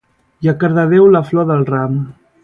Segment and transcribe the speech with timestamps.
[0.45, 2.01] I a Cardedeu la flor del ram